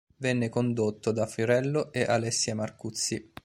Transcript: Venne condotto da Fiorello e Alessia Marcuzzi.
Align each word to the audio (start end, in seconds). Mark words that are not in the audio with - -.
Venne 0.17 0.49
condotto 0.49 1.11
da 1.11 1.27
Fiorello 1.27 1.91
e 1.91 2.01
Alessia 2.01 2.55
Marcuzzi. 2.55 3.33